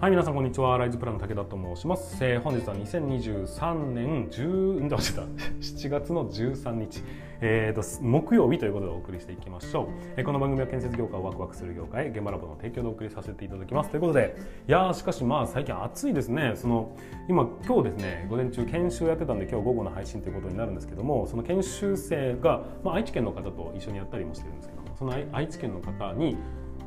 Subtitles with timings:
[0.00, 0.78] はい、皆さんこんにちは。
[0.78, 2.16] ライズプランの武田と申します。
[2.24, 5.22] えー本日は2023年10、んだ、間違えた？
[5.60, 7.02] 7月の13日、
[7.42, 9.86] えーと、木曜日ということでお送りしていきましょう。
[10.16, 13.90] えーこの番組は建設業界をワクワクする業界、現場ラボの提供でお送りさせていただきます。
[13.90, 14.36] ということで、
[14.66, 16.52] いやー、しかしまあ最近暑いですね。
[16.54, 16.96] その、
[17.28, 26.38] 今、今日ですね、午前中研修やってたんで、今日午後の配信ということになるんですけども、その研修生が、まあ、愛知県の方と一緒にやったりもしてるんですけども、その愛愛知県の方に、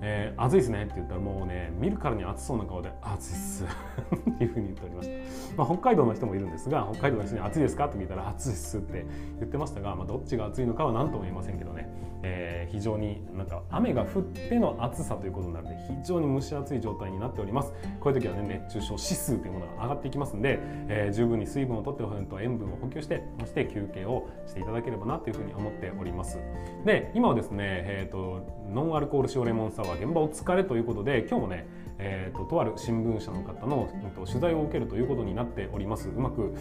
[0.06, 3.64] えー暑いですねって言ったらもうね見るからに暑そうな顔で暑いっす。
[3.64, 3.68] っ
[4.38, 5.10] ていうふうに言っておりまし
[5.56, 9.06] た、まあ、北海道の人もいるんですが北海道の人に暑いですかって聞いたら暑いっすって
[9.40, 11.88] 言ってましたが、まあ、どっちが暑いのかは何とも言えませんけどね、
[12.24, 17.72] えー非常になんか雨が降っての暑さということになるので非常に蒸し暑い状態になっております。
[18.00, 26.40] こういう時はね熱中症指数というものが上がっていきますんで、えー十分に水分をとってと塩分を補給してそして休憩をしていただければなというふうに思っております。
[26.86, 28.42] で今はですね、えー、と
[28.74, 31.68] ノンアルコール塩レモンサワー現場お疲れということで今日もね
[32.00, 36.10] えー、ととある新聞社の方の、うんと取材を受けるということになっております。
[36.10, 36.54] うまく、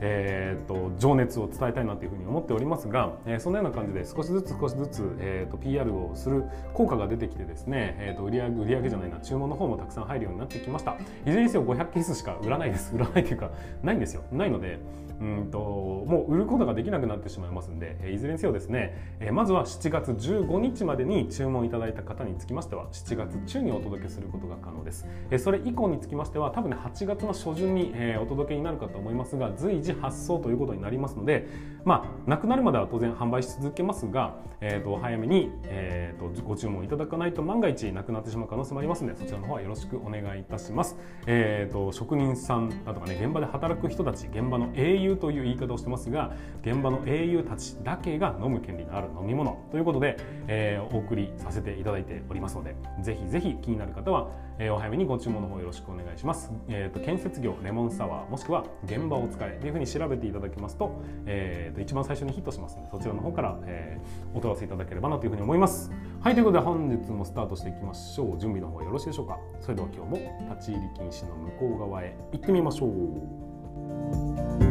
[0.00, 10.96] えー、と情熱を伝えたいなというふうに思っておりますが、えーそのような感じで少しずつ少しずつ、えー、と PR をする効果が出てきてですね、えー、と売り上げ売上じゃないな注文の方もたくさん入るようになってきました。
[11.26, 12.94] いずれにせよ500ケースしか売らないです。
[12.94, 13.50] 売らないというか
[13.82, 14.22] ないんですよ。
[14.32, 14.78] ないので
[15.20, 31.48] うんともう売ることができなくなってしまいますんで、えーいずれにせよですね、えーまずは7月15日までに注文いただいた方につきましては7月中にお届けすることが可能です、えーそれ以降につきましては多分ね8月の初旬に、えーお届けになるかと思いますが随時発送ということになりますので
[31.84, 50.16] まあなくなるまでは当然販売し続けますが、えー、と早めに、えー、とご注文いただかないと万が一なくなってしまう可能性もありますのでそちらの方はよろしくお願いいたします、えー、と職人さんだとかね現場で働く人たち現場の英雄という言い方をしてますが現場の英雄たちだけが飲む権利のある飲み物ということで、
[50.48, 65.90] えーお送りさせていただいておりますのでぜひぜひ気になる方は、えーお早めにご注文の方よろしくお願いします、えー、と建設業レモンサワーもしくは現場を使えというふうに調べていただきますと,、えーと一番最初にヒットしますのでそちらの方から、えーお問い合わせいただければなというふうに思います。
[66.20, 68.38] はいということで本日もスタートしていきましょう。
[68.38, 69.38] 準備の方よろしいでしょうか。
[69.60, 74.63] それでは今日も立ち入り禁止の向こう側へ行ってみましょう。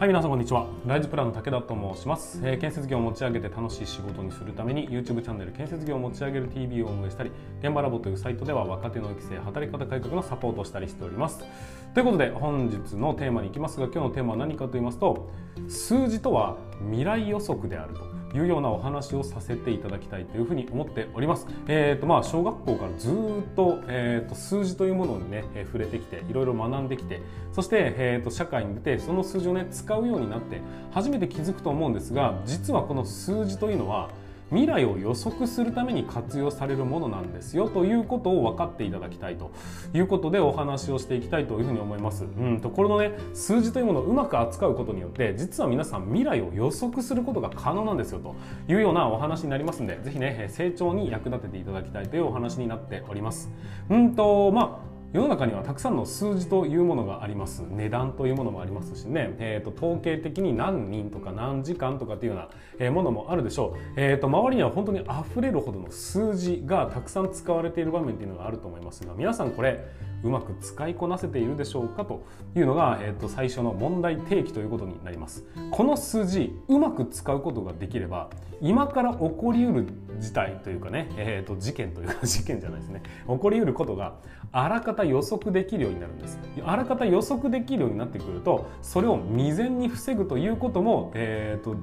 [0.00, 0.66] はい、皆さんこんにちは。
[0.86, 7.30] ライズプランの武田と申します、えー建設業を持ち上げて楽しい仕事にするために YouTube チャンネル建設業を持ち上げる TV を運営したり、
[7.62, 11.44] 現場ラボというサイトでは若手の育成、働き方改革のサポートをしたりしております。
[11.92, 15.28] ということで本日のテーマに行きますが、今日のテーマは何かと言いますと、
[15.68, 16.56] 数字とは
[16.86, 18.19] 未来予測であると。
[18.34, 21.46] いうようなお話をさせていただきたいというふうに思っております。
[21.66, 23.12] えーとまあ、小学校からずっ
[23.56, 27.20] と,、えーと数字というものにね、えー触れてきていろいろ学んできて
[27.52, 30.60] そして、えーと社会に出てその数字をね使うようになって
[30.92, 34.10] 初めて気づくと思うんですが実はこの数字というのは
[34.50, 39.50] 未来を予測するために活用されるものなんですよということを分かっていただきたいと
[39.94, 42.24] いうことでお話をしていきたいというふうに思います。
[42.24, 48.34] うんとこれのね数字というものをうまく扱うことによって実は皆さん未来を予測することが可能なんですよと
[48.68, 53.50] いうようなお話になりますのでぜひね成長に役立てていただきたいというお話になっております。
[53.88, 57.64] うんとまあ世の中にはたくさんの数字というものがあります。
[57.68, 62.48] 値段というものもありますしね、えー、と統計的に何人とか何時間とかっていうよ
[62.78, 69.84] うなものもあるでしょう、えー、と周りには本当に溢れるほどの数字がたくさん使われている場面っていうのがあると思いますが皆さんこれ
[70.22, 75.44] うまく使いこなせているでしょうかというのが、えー、と最初の問題提起ということになります。
[75.70, 79.86] この数字うまく使うことができれば今から起こりうる
[80.18, 83.02] 事態というかね、えー、と事件というか事件じゃないですね。
[83.26, 84.16] 起こりうることが
[84.52, 91.76] あらかた予測できるようになるんですあらかた予測できるようになってくるとそれを未然に防ぐということも、えー、と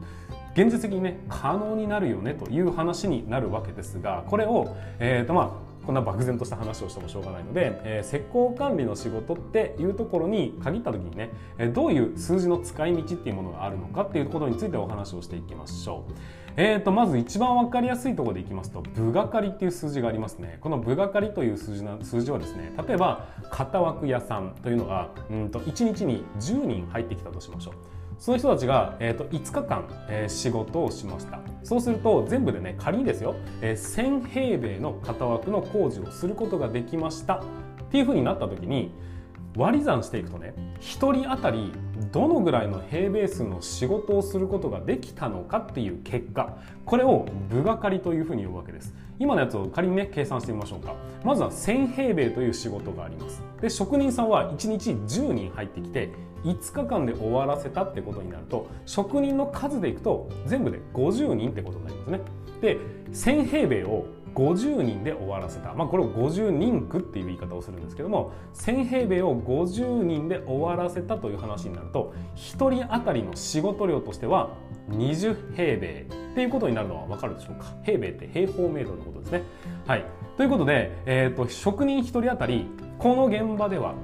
[0.53, 11.31] 現実的にね可能になるよねという話になるわけですがこれを、えーとまあこんな漠然とした話をしてもしょうがないので、えー施工管理の仕事っていうところに限った時にね、
[11.73, 16.13] どういう数字の使い道っていうものがあるのかっていうことについてお話をしていきましょう。
[16.59, 20.57] えー、とまず一番分かりやすいところでいきますと部がかりっていう数字がありますね。
[20.59, 27.73] この部がかりという数字な数字はですね例えば型枠屋さんというのがうんと1日に10人入ってきたとしましょう。
[28.17, 31.39] その人たちが、えー、と5日間、えー仕事をしました。
[31.63, 37.35] そうすると全部でね仮にですよ、えー1000平米の型枠の工事をすることができました。
[37.35, 37.43] っ
[37.91, 38.91] ていうふうになった時に
[39.57, 41.73] 割り算していくとね1人当たり
[42.11, 48.93] どのぐらいの平米数の仕事をすることができたのかっていう結果これを部がかりというふうに呼ぶわけです。
[49.19, 50.93] 今のやつを仮にね計算してみましょうか。
[51.23, 53.41] まずは1000平米という仕事があります。
[53.59, 56.11] で職人さんは1日10人入ってきて
[56.43, 62.21] 5日間で終わらせたってことになると職人の数でいくと全部で50人ってことになりますね。
[62.61, 62.77] で
[63.11, 64.05] 1000平米を
[64.37, 74.51] 50人で終わらせた、まあ、これを50人区っていう言い方をするんですけども1000平米を50人で終わらせたという話になると1人当たりの仕事量としては
[74.89, 79.41] 20平米っていうことになるのは分かるでしょうか平米って平方メートルのことですね。
[79.87, 80.05] はい、
[80.37, 82.67] ということで、えーと、職人1人当たり
[82.99, 83.95] この現場では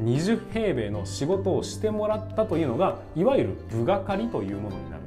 [0.00, 5.03] 20平米の仕事をしてもらったというのがいわゆる部がかりというものになる。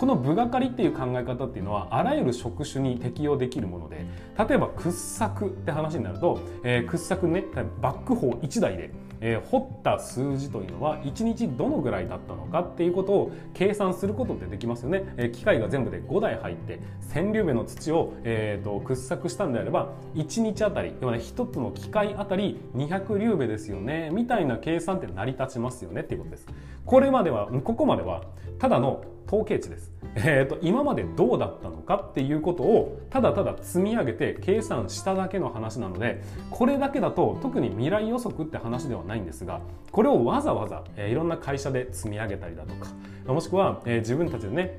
[0.00, 4.06] この部がかりっていう考え方っていうのはあらゆる職種に適用できるもので
[4.38, 7.44] 例えば掘削って話になると、えー、掘削ね
[7.82, 16.80] バックホー1台でえー、掘った数字というのは1日どのぐらいだったのかっていうことを計算することってできますよね、えー、機械が全部で5台入って
[17.12, 26.46] 1000粒目の土を、えーと、掘削したんであれば1日あたり要は、ね、1つの機械あたり200粒目ですよねみたいな計算って成り立ちますよねっていうことです。
[26.86, 28.24] これまではここまでは
[28.58, 36.20] ただの統計値です、えーと、今までどうだったのかっていうことをただただ積み上げて計算しただけの話なので
[36.50, 39.60] これだけだと特に未来予測って話ではないんですが
[39.92, 42.88] これをわざわざ、えー、いろんな会社で積み上げたりだとか
[43.26, 44.78] もしくは、えー、自分たちでね、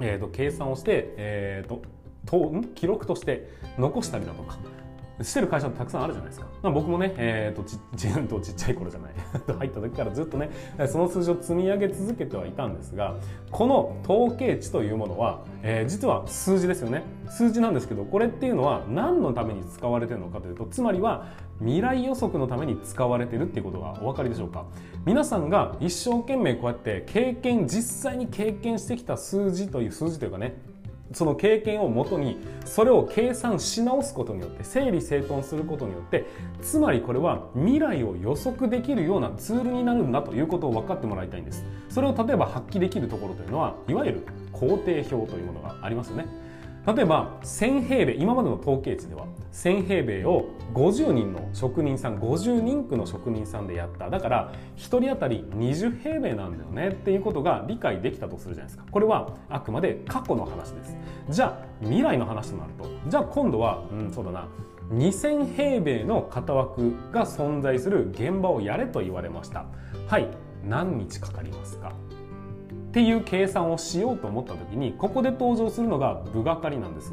[0.00, 1.82] えーと、計算をして、えーと、
[2.26, 4.56] と記録として残したりだとか
[5.22, 6.46] してる会社ってたくさんあるじゃないですか。
[6.62, 9.12] まあ、僕もね、えーと、ち ちとちっちゃい頃じゃない。
[9.58, 10.50] 入った時からずっとね
[10.86, 13.16] その数字を積み上げ続けてはいたんですが
[13.50, 17.02] この統計値というものは、えー、実は数字ですよね。
[17.28, 21.26] 数字なんですけどこれっていうのは何のために使われてるのかというとつまりは
[21.60, 24.64] 未来予測のために使われてるっていうことがお分かりでしょうか。
[25.04, 30.73] 皆さんが一生懸命こうやって経験実際に経験してきた数字という数字というかね
[31.12, 36.24] その経験をもとにそれを計算し直すことによって整理整頓することによって
[36.62, 41.64] つまりこれは未来を予測できるようなツールになるんだということを分かってもらいたいんです。
[41.88, 46.26] それを例えば発揮できるところというのはいわゆる工程表というものがありますよね。
[46.86, 54.10] 例えば1000平米今までの統計値では1000平米を50人の職人さん50人区の職人さんでやった。
[54.10, 58.84] だから1人当たり20平米なんだよねっていうことが理解できたとするじゃないですか。
[58.90, 60.96] これはあくまで過去の話です。
[61.30, 64.48] じゃあ未来の話となるとじゃあ今度はうんそうだな。
[64.92, 69.64] 2000平米の型枠が存在する現場をやれと言われました。
[70.06, 70.28] はい。
[70.62, 71.92] 何日かかりますか？
[72.94, 77.10] っていう計算をしようと思った時にここで登場するのが部がかりなんです。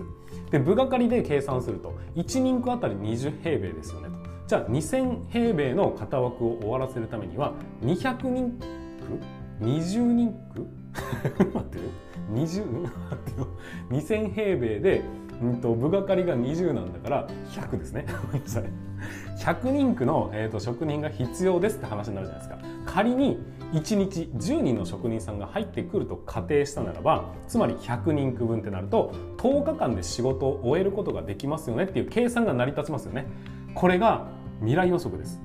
[0.51, 4.29] で部がかりで計算すると1人区あたり20平米ですよねと。
[4.45, 10.67] じゃあ2000平米の型枠を終わらせるためには200人区？20人区？
[11.51, 11.89] 待ってる
[12.31, 12.87] 20
[13.89, 15.01] 2000平米で、
[15.41, 18.05] うんと、部がかりが20なんだから100ですね。
[18.27, 18.63] ごめんなさい。
[19.39, 22.71] 100人区の、えーと職人が必要ですって話になるじゃないですか。
[22.85, 23.39] 仮に
[23.73, 33.27] 1日10人の職人さんが入ってくると仮定したならばつまり100人区分ってなると10日間で仕事を終えることができますよねっていう計算が成り立ちますよね。
[33.73, 34.27] これが
[34.59, 35.41] 未来予測です。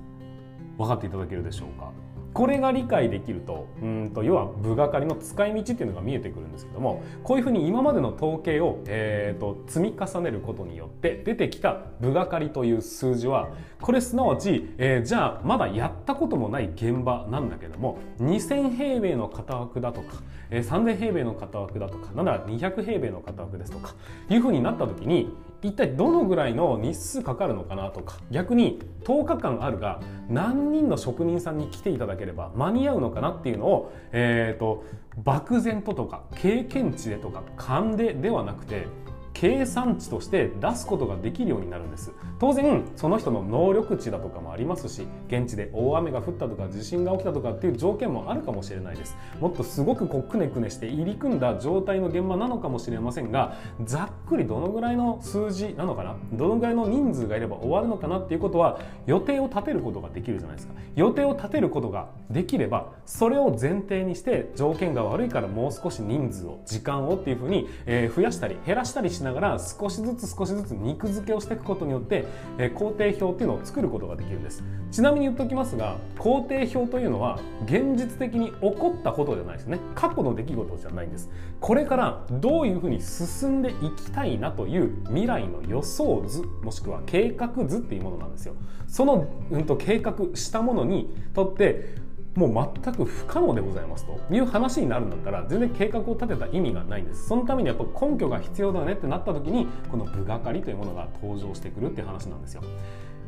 [0.76, 1.92] 分かっていただけるでしょうか。
[2.36, 13.48] これが理解できるとうんと要は部がかりの使い道っていうのが見えてくるんですけどもこういうふうに今までの統計を、えーと、積み重ねることによって出てきた部がかりという数字は
[13.80, 23.94] これすなわち、えー、じゃあまだやったこともない現場なんだけども2000平米の型枠だとか、えー、3000平米の型枠だとかなんなら200平米の型枠ですとか
[24.28, 34.84] いうふうになった時に一体どのぐらいの日数かかるのかなとか逆に10日間あるが何人の職人さんに来ていただければ間に合うのかなっていうのを、えーと、
[35.24, 38.86] 漠然ととか経験値でとか勘でではなくて
[39.32, 42.10] 計算値として出すことができるようになるんです。
[42.38, 49.16] 当然その人の能力値だとかもありますし現地で大雨が降ったとか地震が起きたとかっていう条件もあるかもしれないです。
[49.40, 56.16] もっとすごくこうくねくねして入り組んだ状態の現場なのかもしれませんがざっくりどのぐらいの数字なのかな？
[56.32, 60.74] どのぐらいの人数がいれば終わるのかなっていうことは予定を立てることができるじゃないですか。
[60.94, 72.25] 予定を立てることができればそれを前提にして条件が悪いからもう少し人数を時間をっていうふうに、え増やしたり減らしたりしながら少しずつ少しずつ肉付けをしていくことによって、
[72.58, 74.62] え、工程表っていうのを作ることができるんです。
[74.90, 79.78] ちなみに言っときますが工程表というのは現実的に起こったことじゃないですね。
[79.94, 81.28] 過去の出来事じゃないんです。
[81.60, 88.54] これからどういうふうに進んでいきたいなという未来の予想図もしくは計画図っていうものなんですよ。
[88.86, 92.05] その、うん、と計画したものにとって
[92.36, 94.20] もう全く不可能でございますと。
[94.30, 97.26] いう話になるんだったら全然計画を立てた意味がないんです。
[97.26, 102.62] そのためにやっぱ根拠が必要だねってなった時にこの部がかりというものが登場してくるっていう話なんですよ。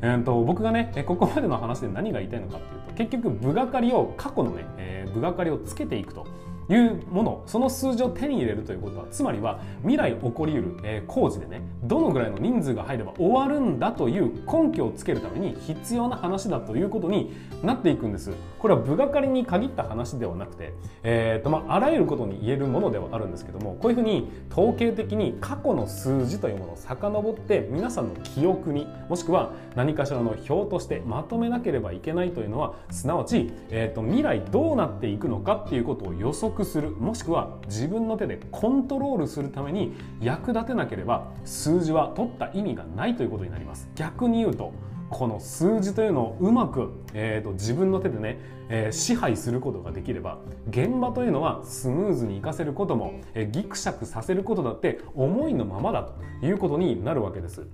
[0.00, 6.27] えーと、僕がねここまでの話で何が言いたいのかっていうと結局部がかりを過去のね、えー、部がかりをつけていくと。
[6.69, 18.33] いうものその数字を手に入れるということはつまりは未来起こりうる、え、工事でねどのぐらいの人数が入れば終わるんだという根拠をつけるために必要な話だということになっていくんです。
[18.59, 20.73] これは部がかりに限った話ではなくて、
[21.03, 44.73] えーとまあ、あらゆることに言えるものではあるんですけどもこういうふうに統計的に過去の数字というものを遡って皆さんの記憶にもしくは何かしらの表としてまとめなければいけないというのはすなわち、えーと未来どうなっていくのかっていうことを予測するもしくは自分の手でコントロールするために役立てなければ数字は取った意味がないということになります逆に言うと
[45.11, 48.38] この数字というのをうまく、えーと、自分の手でね、
[48.69, 50.38] えー、支配することができれば
[50.69, 57.67] 現場というのはスムーズに活かせることも、えー、ギクシャクさせることだって思いのままだということになるわけです。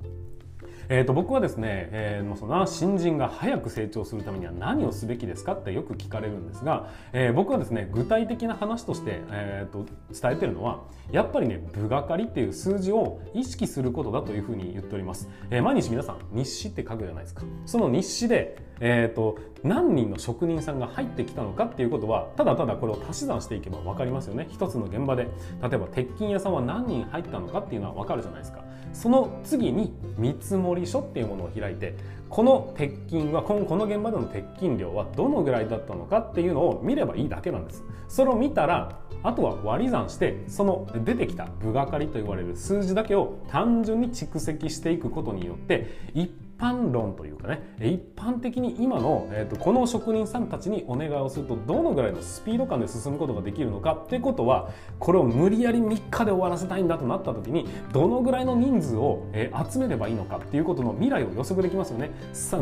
[0.89, 17.43] えーと、僕はですね、えー、その新人が早く成長するためには何をすべきですかってよく聞かれるんですが、えー、僕はですね具体的な話として、えーと、伝えてるのはやっぱりね部がかりっていう数字を意識することだというふうに言っております、えー、毎日皆さん日誌って書くじゃないですか。
[17.67, 24.47] その日誌で、えーと、何人の職人さんが入ってきたのかっていうことはただただこれを足し算していけば分かりますよね。
[24.51, 25.29] 一つの現場で
[25.63, 28.65] 例えば鉄筋屋さんは何人入ったのかっていうのは分かるじゃないですか。
[28.95, 31.95] その次に見積書っていうものを開いて
[32.31, 37.85] この鉄筋はこのこの現場での鉄筋量はどのぐらいだったのかっていうのを見ればいいだけなんです。
[38.09, 46.31] それを見たらあとは割り算してその出てきた部がかりと言われる数字だけを単純に蓄積していくことによって一
[46.65, 62.13] 般論というかね一般的に今の、えーと、この職人さんたちにお願いをするとどのぐらいのスピード感で進むことができるのかってことはこれを無理やり3日で終わらせたいんだとなった時にどのぐらいの人数を、えー、集めればいいのかっていうことの未来を予測できますよね。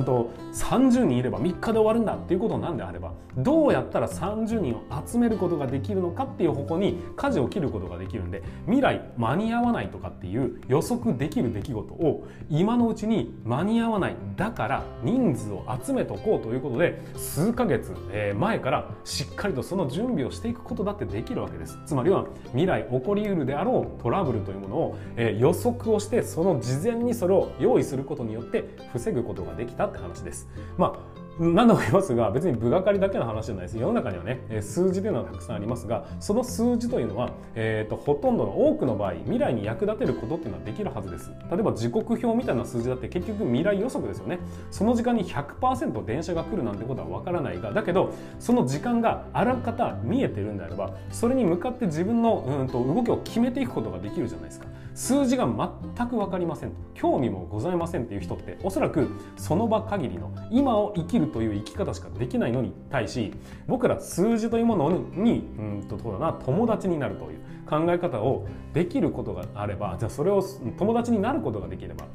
[0.05, 17.93] と30人いれば3日で終わるんだっていうことなんであればどうやったら30人を集めることができるのかっていう方向に舵を切ることができるんで未来間に合わないとかっていう予測できる出来事を今のうちに間に合わわないだから人数を集めとこうということで数ヶ月
[18.37, 21.79] 前からしっかりとその準備をしていくことだってできるわけです。
[21.87, 24.97] つまりは未来起こりうるであろうトラブルというものを
[25.39, 30.49] 予測をしてその事前にそれを用意することによって防ぐことができたって話です。
[30.77, 33.79] まあ何度も言いますが別に部がかりだけの話じゃないです。
[33.79, 41.31] 世の中にはね数字というのはたくさんありますがその数字というのは、えーと、ほとんどの多くの場合未来に役立てることっていうのはできるはずです。
[41.51, 44.39] 例えば時刻表みたいな数字だって結局未来予測ですよね。
[44.71, 54.67] その時間に100%電車が来るなんてことはわからないがだけどその時間があらかた見えてるんであればそれに向かって自分のうんと動きを決めていくことができるじゃないですか。
[54.95, 63.33] 数字が全く分かりません興味もございませんっていう人っておそらくその場限りの今を生きるという生き方しかできないのに対し
[63.67, 70.43] 僕ら数字というものにうんとそうだな友達になるという考え方をできることがあればじゃあそれを
[70.79, 72.07] 友達になることができれば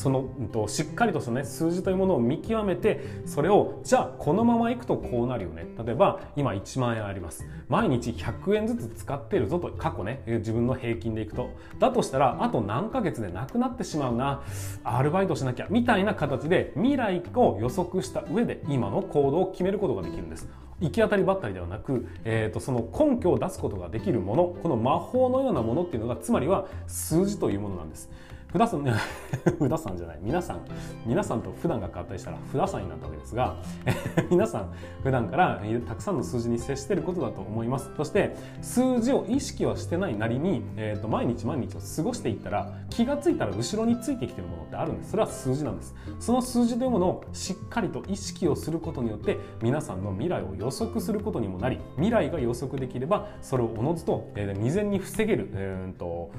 [0.00, 5.66] その、うん、としっかりとした、ね、数字というものを見極めてそれをじゃあこのままいくとこうなるよね。
[5.84, 7.46] 例えば今1万円あります。
[7.68, 11.50] 毎日100円ずつ使ってるぞと過去ね自分の平均でいくと。
[11.78, 14.42] だとしたらあと何ヶ月でなくなってしまうな。
[14.84, 20.48] アルバイトしなきゃみたいな形で未来を予測した上で今の行動を決めることができるんです。
[20.80, 28.10] 行き当たりばったりではなく、えーと、その根拠を出すことができるものこの魔法のようなものっていうのがつまりは数字というものなんです。
[28.52, 28.92] 普段さん、ね、
[29.58, 30.18] 普段さんじゃない。
[30.22, 30.64] 皆さん
[31.06, 33.56] 皆さんと普段が変わったりしたら普段さんになったわけですが
[34.30, 37.90] 皆さん普段からたくさんの数字に接していることだと思います。
[37.96, 45.12] そして数字を意識はしてないなりに、えーと、毎日毎日を過ごしていったら気がついたら後ろについてきているものってあるんです。
[45.12, 45.94] それは数字なんです。
[46.18, 56.30] その数字というものをしっかりと意識をすることによって皆さんの未来を予測することにもなり未来が予測できればそれをおのずと、えー、未然に防げる、えーと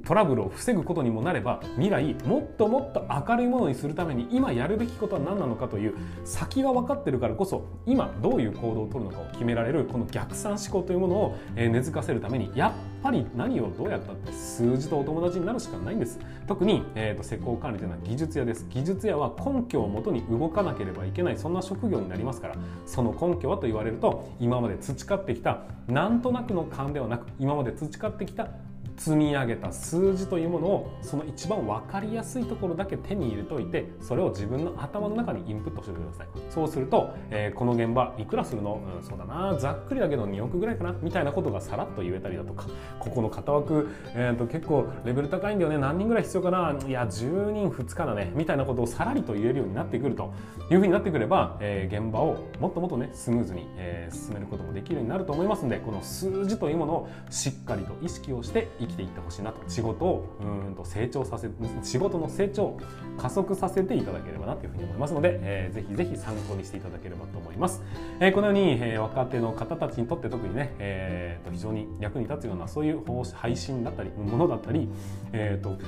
[0.00, 5.94] トラブルを防ぐことにもなれば未来もっともっと明るいものにするために今やるべきことは何なのかという
[6.24, 12.72] 先が分かってるからこそ今どういう行動をとるのかを決められるこの逆算思考というものを根付かせるためにやっ
[13.02, 22.56] ぱり何をどうやったって数字とお友達になるしかないんです特に、えーと、施工管理というのは技術屋です技術屋は根拠をもとに動かなければいけないそんな職業になりますから
[22.86, 28.48] その根拠はと言われると今まで培ってきたなんとなくの勘ではなく今まで培ってきた
[28.96, 36.28] 積み上げた数字というものをその一番分かりやすいところだけ手に入れておいてそれを自分の頭の中にインプットしてください。
[36.50, 39.56] そうすると、えー、この現場いくらするの、うん、そうだな。
[39.58, 40.94] ざっくりだけど2億ぐらいかな？
[41.02, 42.66] みたいなことがさらっと言えたりだとか。
[42.98, 45.78] ここの型枠、えーと、結構レベル高いんだよね。
[45.78, 46.76] 何人ぐらい必要かな？
[46.86, 48.32] いや10人2日だね。
[48.34, 50.32] みたいなことをさらりと言えるようになってくると
[50.70, 59.60] いうふうになってくれば、えー、現場をもっともっとねスムーズに、えー、進めることもできるようになると思いますのでこの数字というものをしっかりと意識をして生きていってほしいなと。
[59.68, 61.48] 仕事をうんと成長させ
[61.82, 62.80] 仕事の成長を
[63.18, 67.82] 加速させていただければなというふうに思いますので、えー、ぜひぜひ参考にしていただければと思います、
[68.20, 73.02] えー、このように、えー、若手の方たちにとって特にね、えー、と非常に役に立つようなそういう
[73.34, 74.88] 配信だったりものだったり、
[75.32, 75.78] えーと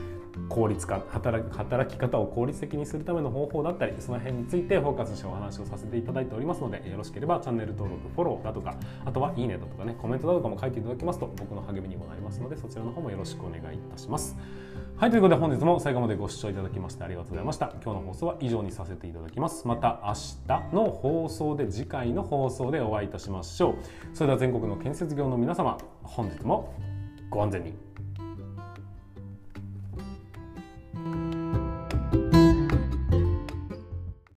[0.48, 8.74] 効率化働働き方を効率的にするための方法だったりその辺についてフォーカスしてお話をさせていただいておりますのでよろしければチャンネル登録フォローだとか
[9.04, 14.36] あとはいいねだとかねコメントだとかも書いていただけますと僕の励みにもなりますのでそちらの方もよろしくお願いいたします。
[14.96, 17.72] はいということで本日も最後までご視聴いただきましてありがとうございました。
[17.82, 19.66] 今日の放送は以上にさせていただきます。
[19.66, 20.14] また明
[20.46, 23.74] 日の放送で次回の放送でお会いいたしましょう。
[24.16, 26.74] それでは全国の建設業の皆様本日も
[27.30, 27.83] ご安全に。